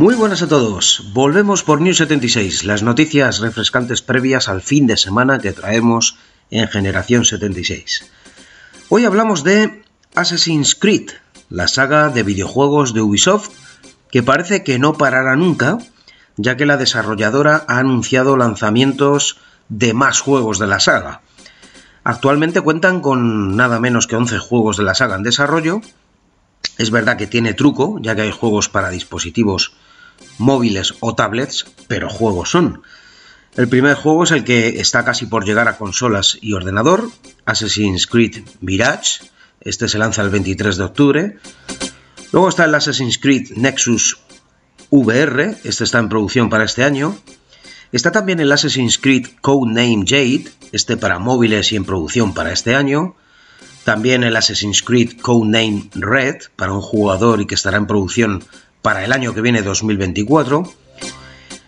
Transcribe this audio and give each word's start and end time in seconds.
Muy 0.00 0.14
buenas 0.14 0.40
a 0.40 0.48
todos. 0.48 1.10
Volvemos 1.12 1.62
por 1.62 1.82
News 1.82 1.98
76, 1.98 2.64
las 2.64 2.82
noticias 2.82 3.40
refrescantes 3.40 4.00
previas 4.00 4.48
al 4.48 4.62
fin 4.62 4.86
de 4.86 4.96
semana 4.96 5.40
que 5.40 5.52
traemos 5.52 6.16
en 6.50 6.68
Generación 6.68 7.26
76. 7.26 8.10
Hoy 8.88 9.04
hablamos 9.04 9.44
de 9.44 9.82
Assassin's 10.14 10.74
Creed, 10.74 11.10
la 11.50 11.68
saga 11.68 12.08
de 12.08 12.22
videojuegos 12.22 12.94
de 12.94 13.02
Ubisoft, 13.02 13.50
que 14.10 14.22
parece 14.22 14.64
que 14.64 14.78
no 14.78 14.94
parará 14.94 15.36
nunca, 15.36 15.76
ya 16.38 16.56
que 16.56 16.64
la 16.64 16.78
desarrolladora 16.78 17.66
ha 17.68 17.78
anunciado 17.78 18.38
lanzamientos 18.38 19.36
de 19.68 19.92
más 19.92 20.22
juegos 20.22 20.58
de 20.58 20.66
la 20.66 20.80
saga. 20.80 21.20
Actualmente 22.04 22.62
cuentan 22.62 23.02
con 23.02 23.54
nada 23.54 23.78
menos 23.80 24.06
que 24.06 24.16
11 24.16 24.38
juegos 24.38 24.78
de 24.78 24.84
la 24.84 24.94
saga 24.94 25.16
en 25.16 25.24
desarrollo. 25.24 25.82
Es 26.78 26.90
verdad 26.90 27.18
que 27.18 27.26
tiene 27.26 27.52
truco, 27.52 27.98
ya 28.00 28.16
que 28.16 28.22
hay 28.22 28.32
juegos 28.32 28.70
para 28.70 28.88
dispositivos 28.88 29.74
móviles 30.38 30.94
o 31.00 31.14
tablets, 31.14 31.66
pero 31.88 32.08
juegos 32.08 32.50
son. 32.50 32.82
El 33.56 33.68
primer 33.68 33.94
juego 33.94 34.24
es 34.24 34.30
el 34.30 34.44
que 34.44 34.80
está 34.80 35.04
casi 35.04 35.26
por 35.26 35.44
llegar 35.44 35.68
a 35.68 35.76
consolas 35.76 36.38
y 36.40 36.52
ordenador, 36.52 37.10
Assassin's 37.44 38.06
Creed 38.06 38.44
Mirage. 38.60 39.24
Este 39.60 39.88
se 39.88 39.98
lanza 39.98 40.22
el 40.22 40.30
23 40.30 40.76
de 40.76 40.84
octubre. 40.84 41.38
Luego 42.32 42.48
está 42.48 42.64
el 42.64 42.74
Assassin's 42.74 43.18
Creed 43.18 43.50
Nexus 43.56 44.18
VR, 44.90 45.56
este 45.64 45.84
está 45.84 45.98
en 45.98 46.08
producción 46.08 46.48
para 46.48 46.64
este 46.64 46.84
año. 46.84 47.16
Está 47.92 48.12
también 48.12 48.38
el 48.38 48.52
Assassin's 48.52 48.98
Creed 48.98 49.26
Codename 49.40 50.04
Jade, 50.06 50.44
este 50.70 50.96
para 50.96 51.18
móviles 51.18 51.72
y 51.72 51.76
en 51.76 51.84
producción 51.84 52.34
para 52.34 52.52
este 52.52 52.76
año. 52.76 53.16
También 53.84 54.22
el 54.22 54.36
Assassin's 54.36 54.82
Creed 54.82 55.20
Codename 55.20 55.90
Red, 55.94 56.36
para 56.54 56.72
un 56.72 56.82
jugador 56.82 57.40
y 57.40 57.46
que 57.46 57.56
estará 57.56 57.78
en 57.78 57.86
producción 57.86 58.44
para 58.82 59.04
el 59.04 59.12
año 59.12 59.34
que 59.34 59.40
viene 59.40 59.62
2024. 59.62 60.62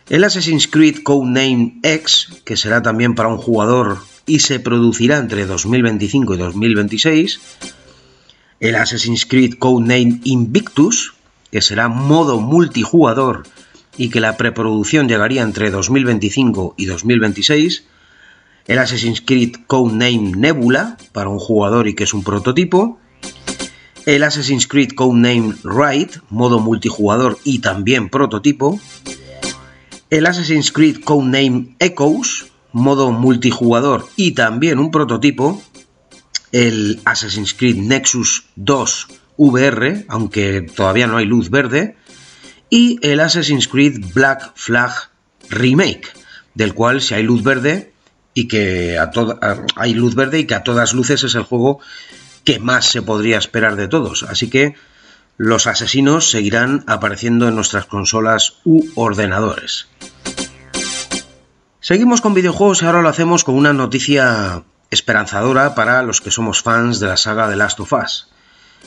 El 0.09 0.25
Assassin's 0.25 0.69
Creed 0.69 1.03
Codename 1.03 1.79
X, 1.83 2.29
que 2.45 2.57
será 2.57 2.83
también 2.83 3.15
para 3.15 3.29
un 3.29 3.39
jugador 3.39 3.99
y 4.27 4.41
se 4.41 4.61
producirá 4.61 5.19
entre 5.19 5.47
2025 5.47 6.35
y 6.35 6.37
2026. 6.37 7.41
El 8.61 8.77
Assassin's 8.77 9.27
Creed 9.27 9.55
Codename 9.59 10.21
Invictus, 10.25 11.15
que 11.51 11.61
será 11.61 11.89
modo 11.89 12.41
multijugador 12.41 13.45
y 13.97 14.11
que 14.11 14.21
la 14.21 14.37
preproducción 14.37 15.09
llegaría 15.09 15.43
entre 15.43 15.71
2025 15.71 16.75
y 16.77 16.87
2026. 16.87 17.85
El 18.67 18.79
Assassin's 18.79 19.21
Creed 19.21 19.57
Codename 19.67 20.33
Nebula, 20.37 20.97
para 21.13 21.29
un 21.29 21.39
jugador 21.39 21.89
y 21.89 21.95
que 21.95 22.05
es 22.05 22.15
un 22.15 22.23
prototipo 22.23 22.99
el 24.07 24.23
Assassin's 24.23 24.67
Creed 24.67 24.93
Codename 24.95 25.55
Raid, 25.63 26.11
modo 26.31 26.59
multijugador 26.59 27.39
y 27.45 27.61
también 27.61 28.09
prototipo, 28.09 28.81
el 30.11 30.27
Assassin's 30.27 30.73
Creed 30.73 31.05
Codename 31.05 31.77
Echoes, 31.79 32.47
modo 32.73 33.13
multijugador 33.13 34.09
y 34.17 34.33
también 34.33 34.79
un 34.79 34.91
prototipo, 34.91 35.63
el 36.53 37.01
Assassin's 37.05 37.55
Creed 37.55 37.77
Nexus 37.77 38.45
2 38.57 39.09
VR, 39.37 40.05
aunque 40.09 40.63
todavía 40.63 41.07
no 41.07 41.17
hay 41.17 41.25
luz 41.25 41.51
verde, 41.51 41.97
y 42.71 42.99
el 43.03 43.21
Assassin's 43.21 43.69
Creed 43.69 44.13
Black 44.15 44.53
Flag 44.55 44.93
Remake, 45.49 46.09
del 46.55 46.75
cual 46.75 47.01
si 47.01 47.15
hay 47.15 47.23
luz 47.23 47.43
verde 47.43 47.93
y 48.35 48.49
que 48.49 48.99
hay 49.77 49.95
luz 49.95 50.15
verde 50.15 50.41
y 50.41 50.47
que 50.47 50.55
a 50.55 50.63
todas 50.63 50.95
luces 50.95 51.23
es 51.25 51.35
el 51.35 51.43
juego 51.43 51.81
¿qué 52.45 52.59
más 52.59 52.87
se 52.87 53.03
podría 53.03 53.39
esperar 53.39 53.77
de 53.77 53.89
todos? 53.89 54.23
Así 54.25 54.51
que 54.51 54.75
los 55.37 55.67
asesinos 55.67 56.31
seguirán 56.31 56.85
apareciendo 56.87 57.49
en 57.49 57.55
nuestras 57.55 57.87
consolas 57.87 58.55
u 58.65 58.85
ordenadores. 58.95 59.89
Seguimos 61.81 62.21
con 62.21 62.35
videojuegos 62.35 62.83
y 62.83 62.87
ahora 62.87 63.03
lo 63.03 63.09
hacemos 63.09 63.45
con 63.45 63.57
una 63.57 63.73
noticia 63.73 64.63
esperanzadora 64.91 65.75
para 65.75 66.03
los 66.03 66.21
que 66.21 66.31
somos 66.31 66.63
fans 66.63 67.01
de 67.01 67.09
la 67.09 67.17
saga 67.17 67.49
de 67.49 67.57
Last 67.57 67.81
of 67.81 67.93
Us. 67.93 68.29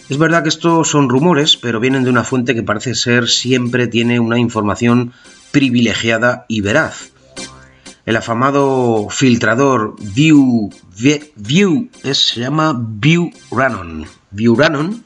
Es 0.07 0.17
verdad 0.17 0.43
que 0.43 0.49
estos 0.49 0.89
son 0.89 1.09
rumores, 1.09 1.57
pero 1.57 1.79
vienen 1.79 2.03
de 2.03 2.09
una 2.09 2.23
fuente 2.23 2.53
que 2.53 2.63
parece 2.63 2.95
ser 2.95 3.27
siempre 3.27 3.87
tiene 3.87 4.19
una 4.19 4.37
información 4.37 5.13
privilegiada 5.51 6.45
y 6.47 6.61
veraz 6.61 7.14
el 8.05 8.15
afamado 8.15 9.07
filtrador 9.09 9.95
View, 9.99 10.69
View 11.35 11.89
se 12.03 12.39
llama 12.39 12.73
View 12.77 13.31
Ranon 13.51 15.05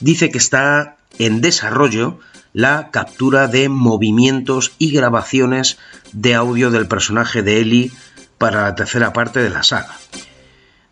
dice 0.00 0.30
que 0.30 0.38
está 0.38 0.96
en 1.18 1.40
desarrollo 1.40 2.18
la 2.52 2.90
captura 2.90 3.46
de 3.46 3.68
movimientos 3.68 4.72
y 4.78 4.90
grabaciones 4.90 5.78
de 6.12 6.34
audio 6.34 6.70
del 6.70 6.88
personaje 6.88 7.42
de 7.42 7.60
Ellie 7.60 7.92
para 8.38 8.62
la 8.62 8.74
tercera 8.74 9.12
parte 9.12 9.40
de 9.40 9.50
la 9.50 9.62
saga. 9.62 9.96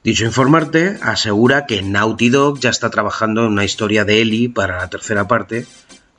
Dicho 0.05 0.25
informarte 0.25 0.99
asegura 1.03 1.67
que 1.67 1.83
Naughty 1.83 2.29
Dog 2.29 2.61
ya 2.61 2.71
está 2.71 2.91
trabajando 2.91 3.45
en 3.45 3.53
una 3.53 3.65
historia 3.65 4.05
de 4.05 4.21
Ellie 4.21 4.49
para 4.49 4.79
la 4.79 4.89
tercera 4.89 5.27
parte, 5.27 5.67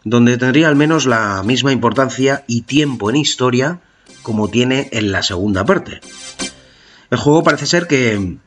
donde 0.03 0.37
tendría 0.37 0.67
al 0.67 0.75
menos 0.75 1.05
la 1.05 1.41
misma 1.43 1.71
importancia 1.71 2.43
y 2.47 2.63
tiempo 2.63 3.09
en 3.09 3.15
historia 3.15 3.79
como 4.29 4.47
tiene 4.47 4.89
en 4.91 5.11
la 5.11 5.23
segunda 5.23 5.65
parte. 5.65 6.01
El 7.09 7.17
juego 7.17 7.41
parece 7.41 7.65
ser 7.65 7.87
que 7.87 8.37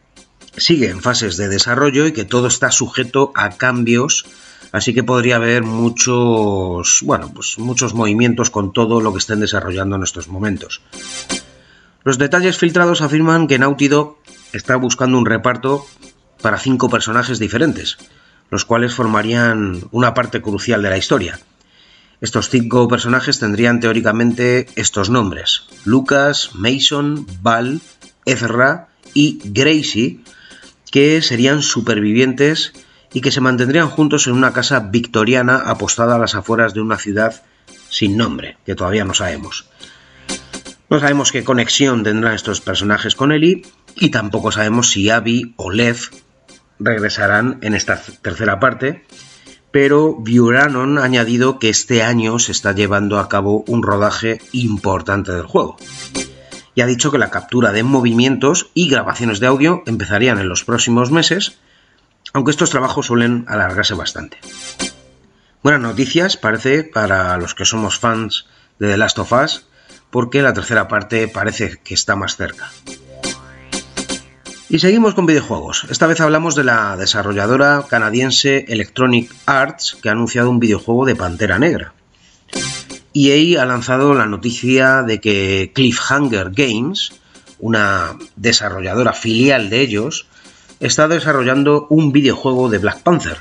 sigue 0.56 0.88
en 0.90 1.02
fases 1.02 1.36
de 1.36 1.48
desarrollo 1.48 2.06
y 2.06 2.12
que 2.12 2.24
todo 2.24 2.46
está 2.46 2.70
sujeto 2.70 3.32
a 3.34 3.50
cambios, 3.50 4.24
así 4.70 4.94
que 4.94 5.02
podría 5.02 5.34
haber 5.34 5.64
muchos, 5.64 7.00
bueno, 7.02 7.32
pues 7.34 7.58
muchos 7.58 7.94
movimientos 7.94 8.48
con 8.48 8.72
todo 8.72 9.00
lo 9.00 9.10
que 9.10 9.18
estén 9.18 9.40
desarrollando 9.40 9.96
en 9.96 10.04
estos 10.04 10.28
momentos. 10.28 10.82
Los 12.04 12.16
detalles 12.16 12.58
filtrados 12.58 13.02
afirman 13.02 13.48
que 13.48 13.58
Naughty 13.58 13.88
Dog 13.88 14.18
está 14.52 14.76
buscando 14.76 15.18
un 15.18 15.26
reparto 15.26 15.84
para 16.42 16.58
cinco 16.58 16.90
personajes 16.90 17.40
diferentes, 17.40 17.98
los 18.50 18.64
cuales 18.64 18.94
formarían 18.94 19.82
una 19.90 20.14
parte 20.14 20.40
crucial 20.40 20.80
de 20.80 20.90
la 20.90 20.98
historia. 20.98 21.40
Estos 22.22 22.50
cinco 22.50 22.86
personajes 22.86 23.40
tendrían 23.40 23.80
teóricamente 23.80 24.68
estos 24.76 25.10
nombres: 25.10 25.64
Lucas, 25.84 26.50
Mason, 26.54 27.26
Val, 27.42 27.80
Ezra 28.24 28.88
y 29.12 29.40
Gracie, 29.44 30.20
que 30.92 31.20
serían 31.20 31.62
supervivientes 31.62 32.74
y 33.12 33.22
que 33.22 33.32
se 33.32 33.40
mantendrían 33.40 33.88
juntos 33.88 34.28
en 34.28 34.34
una 34.34 34.52
casa 34.52 34.78
victoriana 34.78 35.56
apostada 35.66 36.14
a 36.14 36.18
las 36.18 36.36
afueras 36.36 36.74
de 36.74 36.80
una 36.80 36.96
ciudad 36.96 37.42
sin 37.90 38.16
nombre, 38.16 38.56
que 38.64 38.76
todavía 38.76 39.04
no 39.04 39.14
sabemos. 39.14 39.66
No 40.88 41.00
sabemos 41.00 41.32
qué 41.32 41.42
conexión 41.42 42.04
tendrán 42.04 42.34
estos 42.34 42.60
personajes 42.60 43.16
con 43.16 43.32
Ellie 43.32 43.66
y 43.96 44.10
tampoco 44.10 44.52
sabemos 44.52 44.90
si 44.90 45.10
Abby 45.10 45.54
o 45.56 45.72
Lev 45.72 45.98
regresarán 46.78 47.58
en 47.62 47.74
esta 47.74 48.00
tercera 48.00 48.60
parte, 48.60 49.04
pero 49.72 50.14
Buchanan 50.14 50.98
ha 50.98 51.04
añadido 51.04 51.58
que 51.58 51.70
este 51.70 52.02
año 52.02 52.38
se 52.38 52.52
está 52.52 52.72
llevando 52.72 53.18
a 53.18 53.28
cabo 53.28 53.64
un 53.66 53.82
rodaje 53.82 54.40
importante 54.52 55.32
del 55.32 55.46
juego. 55.46 55.76
Y 56.74 56.82
ha 56.82 56.86
dicho 56.86 57.10
que 57.10 57.18
la 57.18 57.30
captura 57.30 57.72
de 57.72 57.82
movimientos 57.82 58.70
y 58.74 58.88
grabaciones 58.88 59.40
de 59.40 59.46
audio 59.46 59.82
empezarían 59.86 60.38
en 60.38 60.48
los 60.48 60.64
próximos 60.64 61.10
meses, 61.10 61.58
aunque 62.34 62.50
estos 62.50 62.70
trabajos 62.70 63.06
suelen 63.06 63.44
alargarse 63.48 63.94
bastante. 63.94 64.38
Buenas 65.62 65.80
noticias, 65.80 66.36
parece, 66.36 66.84
para 66.84 67.36
los 67.38 67.54
que 67.54 67.64
somos 67.64 67.98
fans 67.98 68.46
de 68.78 68.90
The 68.90 68.96
Last 68.98 69.18
of 69.18 69.32
Us, 69.32 69.66
porque 70.10 70.42
la 70.42 70.52
tercera 70.52 70.88
parte 70.88 71.28
parece 71.28 71.78
que 71.82 71.94
está 71.94 72.14
más 72.14 72.36
cerca. 72.36 72.70
Y 74.72 74.78
seguimos 74.78 75.12
con 75.12 75.26
videojuegos. 75.26 75.84
Esta 75.90 76.06
vez 76.06 76.22
hablamos 76.22 76.54
de 76.54 76.64
la 76.64 76.96
desarrolladora 76.96 77.84
canadiense 77.90 78.64
Electronic 78.68 79.30
Arts 79.44 79.98
que 80.00 80.08
ha 80.08 80.12
anunciado 80.12 80.48
un 80.48 80.60
videojuego 80.60 81.04
de 81.04 81.14
Pantera 81.14 81.58
Negra. 81.58 81.92
EA 83.12 83.60
ha 83.62 83.66
lanzado 83.66 84.14
la 84.14 84.24
noticia 84.24 85.02
de 85.02 85.20
que 85.20 85.72
Cliffhanger 85.74 86.52
Games, 86.52 87.12
una 87.58 88.16
desarrolladora 88.36 89.12
filial 89.12 89.68
de 89.68 89.82
ellos, 89.82 90.26
está 90.80 91.06
desarrollando 91.06 91.86
un 91.90 92.10
videojuego 92.10 92.70
de 92.70 92.78
Black 92.78 93.02
Panther. 93.02 93.36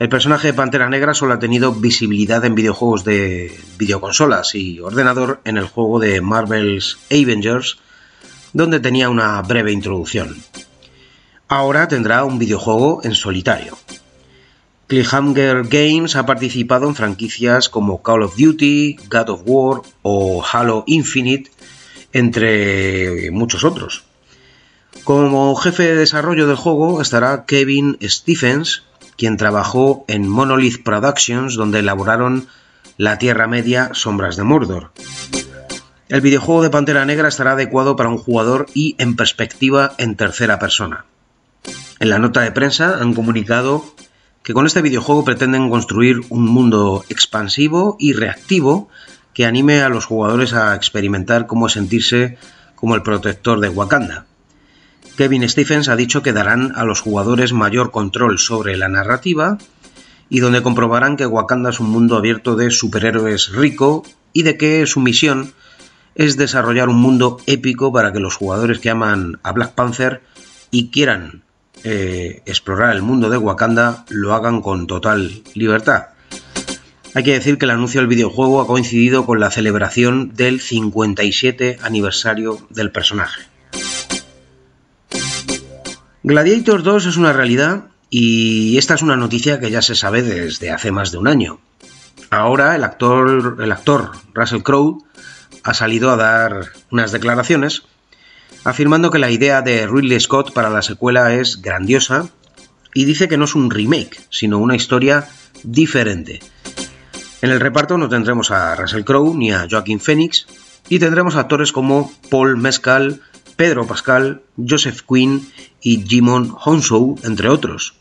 El 0.00 0.08
personaje 0.08 0.48
de 0.48 0.54
Pantera 0.54 0.88
Negra 0.88 1.14
solo 1.14 1.34
ha 1.34 1.38
tenido 1.38 1.72
visibilidad 1.72 2.44
en 2.44 2.56
videojuegos 2.56 3.04
de 3.04 3.56
videoconsolas 3.78 4.56
y 4.56 4.80
ordenador 4.80 5.40
en 5.44 5.58
el 5.58 5.68
juego 5.68 6.00
de 6.00 6.20
Marvel's 6.20 6.98
Avengers, 7.12 7.78
donde 8.54 8.80
tenía 8.80 9.10
una 9.10 9.42
breve 9.42 9.72
introducción. 9.72 10.42
Ahora 11.48 11.88
tendrá 11.88 12.24
un 12.24 12.38
videojuego 12.38 13.00
en 13.04 13.14
solitario. 13.14 13.76
Cliffhanger 14.86 15.64
Games 15.64 16.16
ha 16.16 16.24
participado 16.24 16.88
en 16.88 16.94
franquicias 16.94 17.68
como 17.68 18.02
Call 18.02 18.22
of 18.22 18.36
Duty, 18.36 18.96
God 19.10 19.28
of 19.28 19.42
War 19.44 19.82
o 20.02 20.42
Halo 20.44 20.84
Infinite, 20.86 21.50
entre 22.12 23.30
muchos 23.30 23.64
otros. 23.64 24.04
Como 25.02 25.54
jefe 25.56 25.82
de 25.82 25.96
desarrollo 25.96 26.46
del 26.46 26.56
juego 26.56 27.02
estará 27.02 27.44
Kevin 27.46 27.98
Stephens, 28.02 28.84
quien 29.16 29.36
trabajó 29.36 30.04
en 30.06 30.28
Monolith 30.28 30.82
Productions, 30.84 31.56
donde 31.56 31.80
elaboraron 31.80 32.46
La 32.96 33.18
Tierra 33.18 33.48
Media 33.48 33.90
Sombras 33.94 34.36
de 34.36 34.44
Mordor. 34.44 34.92
El 36.10 36.20
videojuego 36.20 36.62
de 36.62 36.68
Pantera 36.68 37.06
Negra 37.06 37.28
estará 37.28 37.52
adecuado 37.52 37.96
para 37.96 38.10
un 38.10 38.18
jugador 38.18 38.66
y 38.74 38.94
en 38.98 39.16
perspectiva 39.16 39.94
en 39.96 40.16
tercera 40.16 40.58
persona. 40.58 41.06
En 41.98 42.10
la 42.10 42.18
nota 42.18 42.42
de 42.42 42.52
prensa 42.52 42.98
han 43.00 43.14
comunicado 43.14 43.82
que 44.42 44.52
con 44.52 44.66
este 44.66 44.82
videojuego 44.82 45.24
pretenden 45.24 45.70
construir 45.70 46.20
un 46.28 46.44
mundo 46.44 47.06
expansivo 47.08 47.96
y 47.98 48.12
reactivo 48.12 48.90
que 49.32 49.46
anime 49.46 49.80
a 49.80 49.88
los 49.88 50.04
jugadores 50.04 50.52
a 50.52 50.74
experimentar 50.74 51.46
cómo 51.46 51.70
sentirse 51.70 52.36
como 52.74 52.94
el 52.94 53.02
protector 53.02 53.60
de 53.60 53.70
Wakanda. 53.70 54.26
Kevin 55.16 55.48
Stephens 55.48 55.88
ha 55.88 55.96
dicho 55.96 56.22
que 56.22 56.34
darán 56.34 56.72
a 56.76 56.84
los 56.84 57.00
jugadores 57.00 57.54
mayor 57.54 57.90
control 57.90 58.38
sobre 58.38 58.76
la 58.76 58.88
narrativa 58.88 59.56
y 60.28 60.40
donde 60.40 60.62
comprobarán 60.62 61.16
que 61.16 61.24
Wakanda 61.24 61.70
es 61.70 61.80
un 61.80 61.88
mundo 61.88 62.16
abierto 62.16 62.56
de 62.56 62.70
superhéroes 62.70 63.52
rico 63.52 64.04
y 64.34 64.42
de 64.42 64.58
que 64.58 64.86
su 64.86 65.00
misión 65.00 65.54
es 66.14 66.36
desarrollar 66.36 66.88
un 66.88 66.96
mundo 66.96 67.38
épico 67.46 67.92
para 67.92 68.12
que 68.12 68.20
los 68.20 68.36
jugadores 68.36 68.78
que 68.78 68.90
aman 68.90 69.38
a 69.42 69.52
Black 69.52 69.72
Panther 69.72 70.22
y 70.70 70.90
quieran 70.90 71.42
eh, 71.82 72.42
explorar 72.46 72.94
el 72.94 73.02
mundo 73.02 73.30
de 73.30 73.36
Wakanda 73.36 74.04
lo 74.08 74.34
hagan 74.34 74.62
con 74.62 74.86
total 74.86 75.42
libertad. 75.54 76.06
Hay 77.14 77.22
que 77.22 77.32
decir 77.32 77.58
que 77.58 77.64
el 77.64 77.70
anuncio 77.70 78.00
del 78.00 78.08
videojuego 78.08 78.60
ha 78.60 78.66
coincidido 78.66 79.24
con 79.24 79.38
la 79.38 79.50
celebración 79.50 80.34
del 80.34 80.60
57 80.60 81.78
aniversario 81.82 82.66
del 82.70 82.90
personaje. 82.90 83.42
Gladiator 86.24 86.82
2 86.82 87.06
es 87.06 87.16
una 87.16 87.32
realidad 87.32 87.84
y 88.10 88.78
esta 88.78 88.94
es 88.94 89.02
una 89.02 89.16
noticia 89.16 89.60
que 89.60 89.70
ya 89.70 89.82
se 89.82 89.94
sabe 89.94 90.22
desde 90.22 90.70
hace 90.70 90.90
más 90.90 91.12
de 91.12 91.18
un 91.18 91.28
año. 91.28 91.60
Ahora 92.30 92.74
el 92.74 92.82
actor, 92.82 93.58
el 93.60 93.70
actor 93.70 94.12
Russell 94.32 94.62
Crowe 94.62 95.03
ha 95.64 95.74
salido 95.74 96.10
a 96.10 96.16
dar 96.16 96.66
unas 96.90 97.10
declaraciones 97.10 97.82
afirmando 98.64 99.10
que 99.10 99.18
la 99.18 99.30
idea 99.30 99.62
de 99.62 99.86
Ridley 99.86 100.20
Scott 100.20 100.52
para 100.52 100.70
la 100.70 100.82
secuela 100.82 101.34
es 101.34 101.60
grandiosa 101.62 102.28
y 102.94 103.06
dice 103.06 103.28
que 103.28 103.36
no 103.36 103.46
es 103.46 103.54
un 103.54 103.70
remake, 103.70 104.20
sino 104.30 104.58
una 104.58 104.76
historia 104.76 105.26
diferente. 105.62 106.40
En 107.42 107.50
el 107.50 107.60
reparto 107.60 107.98
no 107.98 108.08
tendremos 108.08 108.50
a 108.50 108.76
Russell 108.76 109.04
Crowe 109.04 109.34
ni 109.34 109.52
a 109.52 109.66
Joaquin 109.68 110.00
Phoenix 110.00 110.46
y 110.88 110.98
tendremos 110.98 111.36
actores 111.36 111.72
como 111.72 112.12
Paul 112.30 112.56
Mescal, 112.56 113.20
Pedro 113.56 113.86
Pascal, 113.86 114.42
Joseph 114.56 115.00
Quinn 115.08 115.50
y 115.80 116.04
Jimon 116.06 116.50
Hounsou, 116.50 117.18
entre 117.24 117.48
otros. 117.48 117.94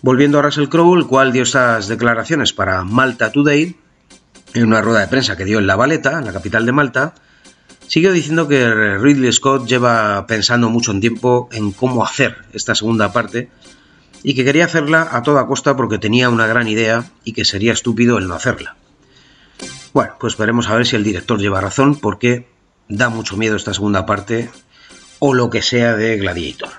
Volviendo 0.00 0.38
a 0.38 0.42
Russell 0.42 0.68
Crowe, 0.68 0.98
el 0.98 1.06
cual 1.06 1.32
dio 1.32 1.44
estas 1.44 1.86
declaraciones 1.86 2.52
para 2.52 2.82
Malta 2.82 3.30
Today, 3.30 3.76
en 4.54 4.64
una 4.64 4.80
rueda 4.82 5.00
de 5.00 5.08
prensa 5.08 5.36
que 5.36 5.44
dio 5.44 5.58
en 5.58 5.66
La 5.66 5.76
Valeta, 5.76 6.18
en 6.18 6.24
la 6.24 6.32
capital 6.32 6.66
de 6.66 6.72
Malta, 6.72 7.14
Sigue 7.92 8.10
diciendo 8.10 8.48
que 8.48 8.96
Ridley 8.96 9.30
Scott 9.34 9.66
lleva 9.66 10.26
pensando 10.26 10.70
mucho 10.70 10.98
tiempo 10.98 11.50
en 11.52 11.72
cómo 11.72 12.02
hacer 12.02 12.38
esta 12.54 12.74
segunda 12.74 13.12
parte 13.12 13.50
y 14.22 14.34
que 14.34 14.46
quería 14.46 14.64
hacerla 14.64 15.08
a 15.12 15.22
toda 15.22 15.46
costa 15.46 15.76
porque 15.76 15.98
tenía 15.98 16.30
una 16.30 16.46
gran 16.46 16.68
idea 16.68 17.04
y 17.22 17.34
que 17.34 17.44
sería 17.44 17.74
estúpido 17.74 18.16
el 18.16 18.28
no 18.28 18.34
hacerla. 18.34 18.76
Bueno, 19.92 20.14
pues 20.18 20.38
veremos 20.38 20.68
a 20.68 20.74
ver 20.74 20.86
si 20.86 20.96
el 20.96 21.04
director 21.04 21.38
lleva 21.38 21.60
razón 21.60 21.96
porque 21.96 22.48
da 22.88 23.10
mucho 23.10 23.36
miedo 23.36 23.56
esta 23.56 23.74
segunda 23.74 24.06
parte 24.06 24.50
o 25.18 25.34
lo 25.34 25.50
que 25.50 25.60
sea 25.60 25.94
de 25.94 26.16
Gladiator. 26.16 26.70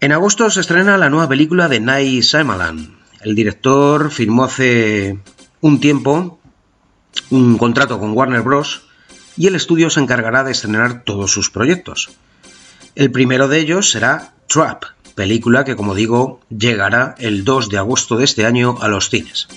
En 0.00 0.10
agosto 0.10 0.50
se 0.50 0.60
estrena 0.60 0.98
la 0.98 1.10
nueva 1.10 1.28
película 1.28 1.68
de 1.68 1.78
Night 1.78 2.24
Shyamalan. 2.24 3.03
El 3.24 3.34
director 3.34 4.10
firmó 4.10 4.44
hace 4.44 5.18
un 5.62 5.80
tiempo 5.80 6.38
un 7.30 7.56
contrato 7.56 7.98
con 7.98 8.12
Warner 8.12 8.42
Bros. 8.42 8.82
y 9.38 9.46
el 9.46 9.54
estudio 9.54 9.88
se 9.88 10.00
encargará 10.00 10.44
de 10.44 10.52
estrenar 10.52 11.04
todos 11.04 11.32
sus 11.32 11.48
proyectos. 11.48 12.10
El 12.94 13.10
primero 13.10 13.48
de 13.48 13.60
ellos 13.60 13.90
será 13.90 14.34
Trap, 14.46 14.84
película 15.14 15.64
que 15.64 15.74
como 15.74 15.94
digo 15.94 16.40
llegará 16.50 17.14
el 17.16 17.44
2 17.44 17.70
de 17.70 17.78
agosto 17.78 18.18
de 18.18 18.24
este 18.24 18.44
año 18.44 18.76
a 18.82 18.88
los 18.88 19.08
cines. 19.08 19.48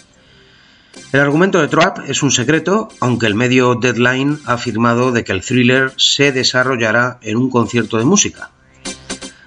El 1.12 1.20
argumento 1.20 1.60
de 1.60 1.68
Trap 1.68 2.10
es 2.10 2.24
un 2.24 2.32
secreto, 2.32 2.88
aunque 3.02 3.28
el 3.28 3.36
medio 3.36 3.76
Deadline 3.76 4.40
ha 4.46 4.54
afirmado 4.54 5.12
de 5.12 5.26
que 5.26 5.34
el 5.34 5.44
thriller 5.44 5.92
se 5.98 6.32
desarrollará 6.32 7.20
en 7.22 7.36
un 7.36 7.50
concierto 7.50 7.98
de 7.98 8.06
música. 8.06 8.50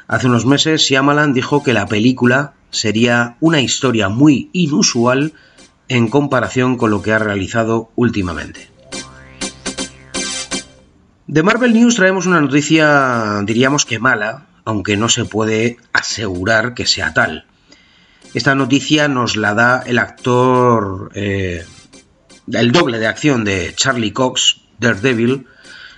Hace 0.09 0.27
unos 0.27 0.45
meses 0.45 0.83
Shyamalan 0.83 1.33
dijo 1.33 1.63
que 1.63 1.73
la 1.73 1.87
película 1.87 2.53
sería 2.71 3.37
una 3.41 3.61
historia 3.61 4.09
muy 4.09 4.51
inusual 4.53 5.33
en 5.89 6.09
comparación 6.09 6.77
con 6.77 6.91
lo 6.91 7.03
que 7.03 7.13
ha 7.13 7.19
realizado 7.19 7.91
últimamente. 7.97 8.71
De 11.27 11.43
Marvel 11.43 11.73
News 11.73 11.97
traemos 11.97 12.27
una 12.27 12.41
noticia, 12.41 13.41
diríamos 13.45 13.85
que 13.87 13.99
mala, 13.99 14.47
aunque 14.65 14.97
no 14.97 15.09
se 15.09 15.25
puede 15.25 15.79
asegurar 15.93 16.75
que 16.75 16.87
sea 16.87 17.15
tal. 17.15 17.47
Esta 18.35 18.55
noticia 18.55 19.09
nos 19.09 19.37
la 19.37 19.55
da 19.55 19.83
el 19.87 19.99
actor, 19.99 21.11
eh, 21.15 21.65
el 22.53 22.73
doble 22.73 22.99
de 22.99 23.07
acción 23.07 23.45
de 23.45 23.73
Charlie 23.75 24.13
Cox, 24.13 24.61
Daredevil, 24.79 25.47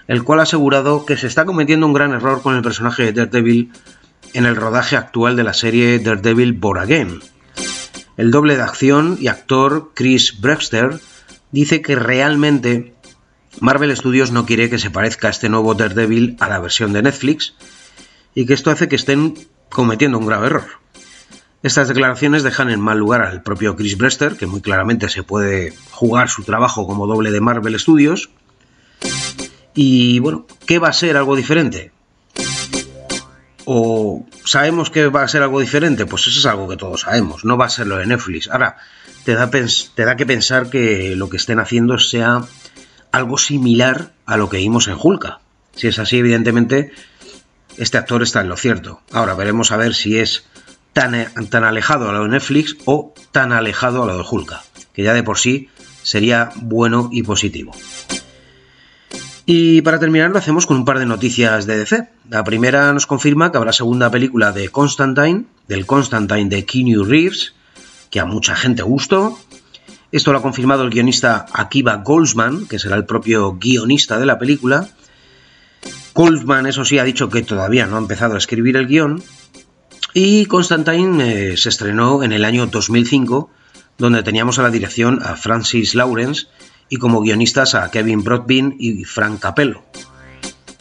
el 0.08 0.24
cual 0.24 0.40
ha 0.40 0.44
asegurado 0.44 1.06
que 1.06 1.16
se 1.16 1.26
está 1.26 1.44
cometiendo 1.44 1.86
un 1.86 1.92
gran 1.92 2.12
error 2.12 2.42
con 2.42 2.56
el 2.56 2.62
personaje 2.62 3.04
de 3.04 3.12
Daredevil 3.12 3.72
en 4.34 4.46
el 4.46 4.56
rodaje 4.56 4.96
actual 4.96 5.36
de 5.36 5.44
la 5.44 5.54
serie 5.54 5.98
Daredevil 5.98 6.52
Born 6.54 6.80
Again, 6.80 7.20
el 8.16 8.30
doble 8.30 8.56
de 8.56 8.62
acción 8.62 9.16
y 9.20 9.28
actor 9.28 9.92
Chris 9.94 10.40
Brewster 10.40 11.00
dice 11.50 11.82
que 11.82 11.96
realmente 11.96 12.94
Marvel 13.60 13.96
Studios 13.96 14.32
no 14.32 14.46
quiere 14.46 14.70
que 14.70 14.78
se 14.78 14.90
parezca 14.90 15.28
este 15.28 15.48
nuevo 15.48 15.74
Daredevil 15.74 16.36
a 16.40 16.48
la 16.48 16.58
versión 16.58 16.92
de 16.92 17.02
Netflix 17.02 17.54
y 18.34 18.46
que 18.46 18.54
esto 18.54 18.70
hace 18.70 18.88
que 18.88 18.96
estén 18.96 19.34
cometiendo 19.68 20.18
un 20.18 20.26
grave 20.26 20.46
error. 20.46 20.82
Estas 21.62 21.88
declaraciones 21.88 22.42
dejan 22.42 22.70
en 22.70 22.80
mal 22.80 22.98
lugar 22.98 23.22
al 23.22 23.42
propio 23.42 23.76
Chris 23.76 23.96
Brewster, 23.96 24.36
que 24.36 24.46
muy 24.46 24.60
claramente 24.60 25.08
se 25.08 25.22
puede 25.22 25.72
jugar 25.90 26.28
su 26.28 26.42
trabajo 26.42 26.86
como 26.86 27.06
doble 27.06 27.30
de 27.30 27.40
Marvel 27.40 27.78
Studios. 27.78 28.30
Y 29.74 30.18
bueno, 30.18 30.46
¿qué 30.66 30.78
va 30.78 30.88
a 30.88 30.92
ser 30.92 31.16
algo 31.16 31.36
diferente? 31.36 31.91
O 33.64 34.24
sabemos 34.44 34.90
que 34.90 35.08
va 35.08 35.22
a 35.22 35.28
ser 35.28 35.42
algo 35.42 35.60
diferente, 35.60 36.06
pues 36.06 36.26
eso 36.26 36.38
es 36.38 36.46
algo 36.46 36.68
que 36.68 36.76
todos 36.76 37.02
sabemos, 37.02 37.44
no 37.44 37.56
va 37.56 37.66
a 37.66 37.70
ser 37.70 37.86
lo 37.86 37.96
de 37.96 38.06
Netflix. 38.06 38.48
Ahora, 38.48 38.76
te 39.24 39.34
da, 39.34 39.50
te 39.50 40.04
da 40.04 40.16
que 40.16 40.26
pensar 40.26 40.70
que 40.70 41.14
lo 41.16 41.28
que 41.28 41.36
estén 41.36 41.60
haciendo 41.60 41.98
sea 41.98 42.42
algo 43.12 43.38
similar 43.38 44.12
a 44.26 44.36
lo 44.36 44.48
que 44.48 44.58
vimos 44.58 44.88
en 44.88 44.96
Hulka. 45.00 45.40
Si 45.74 45.88
es 45.88 45.98
así, 45.98 46.18
evidentemente, 46.18 46.92
este 47.76 47.98
actor 47.98 48.22
está 48.22 48.40
en 48.40 48.48
lo 48.48 48.56
cierto. 48.56 49.00
Ahora 49.12 49.34
veremos 49.34 49.72
a 49.72 49.76
ver 49.76 49.94
si 49.94 50.18
es 50.18 50.44
tan, 50.92 51.12
tan 51.48 51.64
alejado 51.64 52.08
a 52.08 52.12
lo 52.12 52.24
de 52.24 52.30
Netflix 52.30 52.76
o 52.84 53.14
tan 53.30 53.52
alejado 53.52 54.02
a 54.02 54.06
lo 54.06 54.16
de 54.16 54.24
Hulka, 54.28 54.62
que 54.92 55.02
ya 55.02 55.14
de 55.14 55.22
por 55.22 55.38
sí 55.38 55.68
sería 56.02 56.50
bueno 56.56 57.08
y 57.12 57.22
positivo. 57.22 57.72
Y 59.44 59.82
para 59.82 59.98
terminar 59.98 60.30
lo 60.30 60.38
hacemos 60.38 60.66
con 60.66 60.76
un 60.76 60.84
par 60.84 60.98
de 60.98 61.06
noticias 61.06 61.66
de 61.66 61.78
DC. 61.78 62.08
La 62.30 62.44
primera 62.44 62.92
nos 62.92 63.06
confirma 63.06 63.50
que 63.50 63.58
habrá 63.58 63.72
segunda 63.72 64.10
película 64.10 64.52
de 64.52 64.68
Constantine, 64.68 65.46
del 65.66 65.84
Constantine 65.84 66.48
de 66.48 66.64
Keanu 66.64 67.04
Reeves, 67.04 67.54
que 68.10 68.20
a 68.20 68.24
mucha 68.24 68.54
gente 68.54 68.82
gustó. 68.82 69.36
Esto 70.12 70.30
lo 70.30 70.38
ha 70.38 70.42
confirmado 70.42 70.84
el 70.84 70.90
guionista 70.90 71.46
Akiva 71.52 71.96
Goldsman, 71.96 72.66
que 72.66 72.78
será 72.78 72.94
el 72.96 73.04
propio 73.04 73.58
guionista 73.58 74.18
de 74.18 74.26
la 74.26 74.38
película. 74.38 74.88
Goldsman, 76.14 76.66
eso 76.66 76.84
sí, 76.84 76.98
ha 76.98 77.04
dicho 77.04 77.28
que 77.28 77.42
todavía 77.42 77.86
no 77.86 77.96
ha 77.96 78.00
empezado 78.00 78.34
a 78.34 78.38
escribir 78.38 78.76
el 78.76 78.86
guion. 78.86 79.22
Y 80.14 80.44
Constantine 80.46 81.52
eh, 81.52 81.56
se 81.56 81.70
estrenó 81.70 82.22
en 82.22 82.32
el 82.32 82.44
año 82.44 82.66
2005, 82.66 83.50
donde 83.98 84.22
teníamos 84.22 84.58
a 84.58 84.62
la 84.62 84.70
dirección 84.70 85.20
a 85.22 85.36
Francis 85.36 85.94
Lawrence 85.94 86.46
y 86.92 86.98
como 86.98 87.22
guionistas 87.22 87.74
a 87.74 87.90
Kevin 87.90 88.22
Broadbent 88.22 88.74
y 88.78 89.04
Frank 89.04 89.40
Capello. 89.40 89.82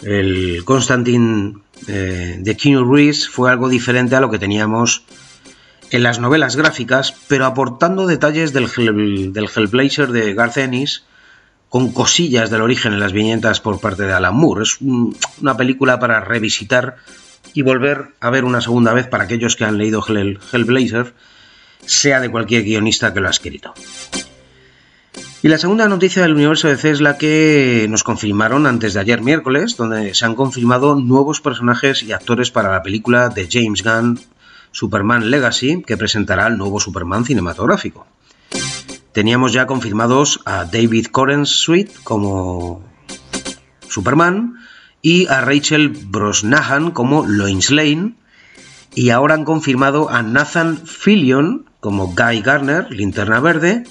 El 0.01 0.61
Constantine 0.65 1.53
eh, 1.87 2.35
de 2.37 2.57
Keanu 2.57 2.93
Reeves 2.93 3.29
fue 3.29 3.49
algo 3.49 3.69
diferente 3.69 4.17
a 4.17 4.19
lo 4.19 4.29
que 4.29 4.37
teníamos 4.37 5.05
en 5.89 6.03
las 6.03 6.19
novelas 6.19 6.57
gráficas, 6.57 7.15
pero 7.29 7.45
aportando 7.45 8.07
detalles 8.07 8.51
del, 8.51 8.67
Hellblazer 8.67 10.11
de 10.11 10.33
Garth 10.33 10.57
Ennis 10.57 11.05
con 11.69 11.93
cosillas 11.93 12.49
del 12.49 12.61
origen 12.61 12.91
en 12.91 12.99
las 12.99 13.13
viñetas 13.13 13.61
por 13.61 13.79
parte 13.79 14.03
de 14.03 14.11
Alan 14.11 14.35
Moore. 14.35 14.63
Es 14.63 14.81
una 14.81 15.55
película 15.55 15.97
para 15.97 16.19
revisitar 16.19 16.97
y 17.53 17.61
volver 17.61 18.09
a 18.19 18.29
ver 18.29 18.43
una 18.43 18.59
segunda 18.59 18.91
vez 18.93 19.07
para 19.07 19.23
aquellos 19.23 19.55
que 19.55 19.63
han 19.63 19.77
leído 19.77 20.03
Hellblazer, 20.05 21.13
sea 21.85 22.19
de 22.19 22.29
cualquier 22.29 22.63
guionista 22.63 23.13
que 23.13 23.21
lo 23.21 23.27
ha 23.27 23.31
escrito. 23.31 23.73
Y 25.43 25.47
la 25.47 25.57
segunda 25.57 25.87
noticia 25.87 26.21
del 26.21 26.33
universo 26.33 26.67
DC 26.67 26.91
es 26.91 27.01
la 27.01 27.17
que 27.17 27.87
nos 27.89 28.03
confirmaron 28.03 28.67
antes 28.67 28.93
de 28.93 28.99
ayer 28.99 29.21
miércoles, 29.21 29.75
donde 29.75 30.13
se 30.13 30.23
han 30.23 30.35
confirmado 30.35 30.93
nuevos 30.93 31.41
personajes 31.41 32.03
y 32.03 32.11
actores 32.11 32.51
para 32.51 32.71
la 32.71 32.83
película 32.83 33.29
de 33.29 33.47
James 33.51 33.83
Gunn, 33.83 34.19
Superman 34.71 35.31
Legacy, 35.31 35.81
que 35.81 35.97
presentará 35.97 36.45
el 36.45 36.59
nuevo 36.59 36.79
Superman 36.79 37.25
cinematográfico. 37.25 38.05
Teníamos 39.13 39.51
ya 39.51 39.65
confirmados 39.65 40.41
a 40.45 40.65
David 40.65 41.07
Sweet 41.45 42.03
como 42.03 42.83
Superman 43.89 44.59
y 45.01 45.25
a 45.25 45.41
Rachel 45.41 45.89
Brosnahan 45.89 46.91
como 46.91 47.25
Lois 47.25 47.71
Lane. 47.71 48.13
Y 48.93 49.09
ahora 49.09 49.33
han 49.33 49.45
confirmado 49.45 50.11
a 50.11 50.21
Nathan 50.21 50.85
Fillion 50.85 51.65
como 51.79 52.13
Guy 52.13 52.41
Garner, 52.41 52.91
Linterna 52.91 53.39
Verde, 53.39 53.85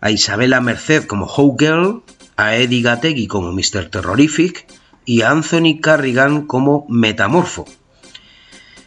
a 0.00 0.10
Isabella 0.10 0.60
Merced 0.60 1.06
como 1.06 1.26
Hawkgirl, 1.26 2.02
a 2.36 2.56
Eddie 2.56 2.82
Gategui 2.82 3.26
como 3.26 3.52
Mr. 3.52 3.90
Terrorific 3.90 4.66
y 5.04 5.22
a 5.22 5.30
Anthony 5.30 5.80
Carrigan 5.80 6.46
como 6.46 6.86
Metamorfo. 6.88 7.66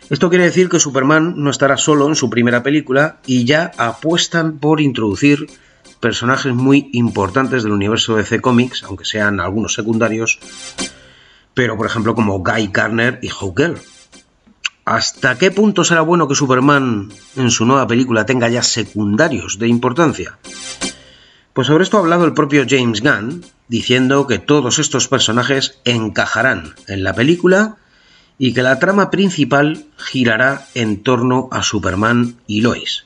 Esto 0.10 0.30
quiere 0.30 0.44
decir 0.44 0.70
que 0.70 0.80
Superman 0.80 1.36
no 1.38 1.50
estará 1.50 1.78
solo 1.78 2.08
en 2.08 2.16
su 2.16 2.30
primera 2.30 2.64
película 2.64 3.20
y 3.26 3.46
ya 3.46 3.72
apuestan 3.78 4.60
por 4.60 4.82
introducir 4.82 5.48
personajes 6.02 6.54
muy 6.54 6.90
importantes 6.94 7.64
del 7.64 7.72
universo 7.72 8.18
de 8.18 8.26
C 8.26 8.42
Comics, 8.42 8.84
aunque 8.84 9.06
sean 9.06 9.40
algunos 9.40 9.74
secundarios, 9.74 10.40
pero 11.54 11.78
por 11.78 11.86
ejemplo 11.86 12.14
como 12.14 12.40
Guy 12.40 12.72
Garner 12.74 13.20
y 13.22 13.30
Hawkgirl. 13.30 13.78
¿Hasta 14.84 15.38
qué 15.38 15.52
punto 15.52 15.84
será 15.84 16.02
bueno 16.02 16.28
que 16.28 16.36
Superman 16.36 17.10
en 17.38 17.52
su 17.52 17.66
nueva 17.66 17.88
película 17.88 18.26
tenga 18.26 18.50
ya 18.50 18.64
secundarios 18.64 19.60
de 19.60 19.68
importancia? 19.68 20.40
Pues 21.54 21.68
sobre 21.68 21.84
esto 21.84 21.98
ha 21.98 22.00
hablado 22.00 22.26
el 22.26 22.34
propio 22.34 22.66
James 22.68 23.02
Gunn, 23.02 23.44
diciendo 23.68 24.26
que 24.26 24.40
todos 24.40 24.80
estos 24.80 25.08
personajes 25.08 25.80
encajarán 25.84 26.76
en 26.88 27.04
la 27.04 27.14
película 27.14 27.78
y 28.38 28.54
que 28.54 28.64
la 28.64 28.80
trama 28.80 29.12
principal 29.12 29.86
girará 29.98 30.66
en 30.76 31.04
torno 31.04 31.50
a 31.52 31.62
Superman 31.62 32.38
y 32.48 32.62
Lois. 32.62 33.06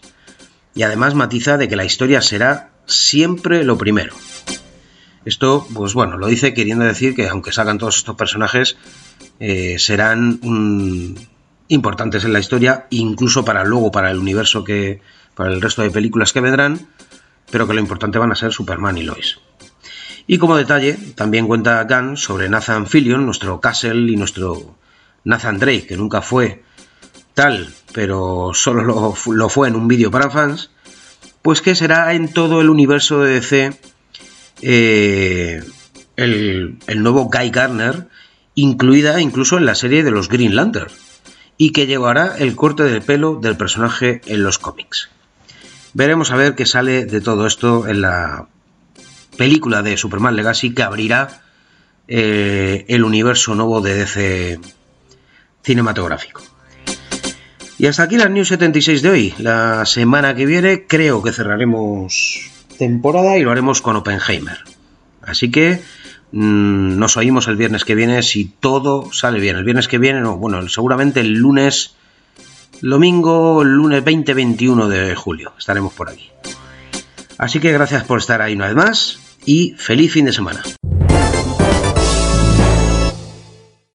Y 0.75 0.83
además 0.83 1.15
matiza 1.15 1.57
de 1.57 1.67
que 1.67 1.75
la 1.75 1.85
historia 1.85 2.21
será 2.21 2.69
siempre 2.85 3.63
lo 3.63 3.77
primero. 3.77 4.13
Esto, 5.25 5.67
pues 5.73 5.95
bueno, 5.95 6.17
lo 6.17 6.27
dice 6.27 6.53
queriendo 6.53 6.85
decir 6.85 7.15
que 7.15 7.27
aunque 7.27 7.51
salgan 7.51 7.79
todos 7.79 7.97
estos 7.97 8.15
personajes, 8.15 8.77
eh, 9.39 9.77
serán 9.79 10.39
importantes 11.67 12.23
en 12.25 12.33
la 12.33 12.39
historia, 12.39 12.85
incluso 12.91 13.43
para 13.43 13.63
luego, 13.63 13.91
para 13.91 14.11
el 14.11 14.19
universo 14.19 14.63
que, 14.63 15.01
para 15.33 15.51
el 15.51 15.61
resto 15.61 15.81
de 15.81 15.89
películas 15.89 16.31
que 16.31 16.41
vendrán, 16.41 16.87
pero 17.51 17.67
que 17.67 17.73
lo 17.73 17.79
importante 17.79 18.19
van 18.19 18.31
a 18.31 18.35
ser 18.35 18.51
Superman 18.51 18.97
y 18.97 19.03
Lois. 19.03 19.39
Y 20.27 20.37
como 20.37 20.57
detalle, 20.57 20.93
también 21.15 21.47
cuenta 21.47 21.83
Gunn 21.83 22.17
sobre 22.17 22.49
Nathan 22.49 22.87
Fillion, 22.87 23.25
nuestro 23.25 23.59
Castle 23.59 24.11
y 24.11 24.15
nuestro 24.15 24.75
Nathan 25.23 25.59
Drake, 25.59 25.87
que 25.87 25.97
nunca 25.97 26.21
fue 26.21 26.63
tal, 27.35 27.71
pero 27.93 28.51
solo 28.53 29.13
lo, 29.25 29.49
fue 29.49 29.67
en 29.67 29.75
un 29.75 29.87
vídeo 29.87 30.09
para 30.09 30.31
fans, 30.31 30.71
pues 31.41 31.61
que 31.61 31.75
será 31.75 32.13
en 32.13 32.33
todo 32.33 32.61
el 32.61 32.69
universo 32.69 33.21
de 33.21 33.33
DC 33.33 33.79
eh, 34.61 35.63
el, 36.15 36.77
el, 36.87 37.03
nuevo 37.03 37.29
Guy 37.29 37.51
Garner, 37.51 38.07
incluida 38.55 39.21
incluso 39.21 39.57
en 39.57 39.65
la 39.65 39.75
serie 39.75 40.03
de 40.03 40.11
los 40.11 40.29
Green 40.29 40.55
Lantern, 40.55 40.91
y 41.57 41.71
que 41.71 41.85
llevará 41.87 42.35
el 42.37 42.55
corte 42.55 42.83
de 42.83 43.01
pelo 43.01 43.35
del 43.35 43.57
personaje 43.57 44.21
en 44.25 44.41
los 44.41 44.57
cómics. 44.57 45.09
Veremos 45.95 46.29
a 46.31 46.35
ver 46.35 46.55
qué 46.55 46.65
sale 46.65 47.05
de 47.05 47.21
todo 47.21 47.47
esto 47.47 47.87
en 47.87 48.01
la 48.01 48.49
película 49.37 49.81
de 49.81 49.95
Superman 49.95 50.35
Legacy 50.35 50.73
que 50.73 50.83
abrirá 50.83 51.41
eh, 52.09 52.83
el 52.89 53.05
universo 53.05 53.55
nuevo 53.55 53.79
de 53.79 53.95
DC 53.95 54.59
cinematográfico. 55.63 56.43
Y 57.77 57.87
hasta 57.87 58.03
aquí 58.03 58.17
la 58.17 58.27
News 58.27 58.49
76 58.49 59.03
de 59.03 59.09
hoy. 59.09 59.33
La 59.37 59.85
semana 59.85 60.35
que 60.35 60.45
viene 60.45 60.85
creo 60.85 61.23
que 61.23 61.31
cerraremos 61.31 62.51
temporada 62.77 63.37
y 63.37 63.43
lo 63.43 63.51
haremos 63.51 63.81
con 63.81 63.95
Oppenheimer. 63.95 64.57
Así 65.21 65.49
que 65.49 65.81
mm, 66.33 66.99
nos 66.99 67.15
oímos 67.15 67.47
el 67.47 67.55
viernes 67.55 67.85
que 67.85 67.95
viene 67.95 68.21
si 68.21 68.43
todo 68.43 69.13
sale 69.13 69.39
bien. 69.39 69.55
El 69.55 69.63
viernes 69.63 69.87
que 69.87 69.97
viene, 69.97 70.19
no, 70.19 70.35
bueno, 70.35 70.67
seguramente 70.67 71.21
el 71.21 71.35
lunes, 71.35 71.95
domingo, 72.81 73.63
lunes 73.63 74.03
20-21 74.03 74.87
de 74.87 75.15
julio. 75.15 75.53
Estaremos 75.57 75.93
por 75.93 76.09
aquí. 76.09 76.29
Así 77.37 77.59
que 77.59 77.71
gracias 77.71 78.03
por 78.03 78.19
estar 78.19 78.41
ahí 78.41 78.55
una 78.55 78.67
vez 78.67 78.75
más 78.75 79.19
y 79.45 79.73
feliz 79.77 80.11
fin 80.11 80.25
de 80.25 80.33
semana. 80.33 80.63